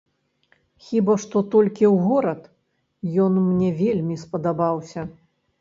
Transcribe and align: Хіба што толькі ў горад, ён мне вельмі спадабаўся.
Хіба 0.85 1.13
што 1.23 1.37
толькі 1.57 1.85
ў 1.93 1.95
горад, 2.07 2.41
ён 3.27 3.39
мне 3.51 3.69
вельмі 3.83 4.15
спадабаўся. 4.25 5.01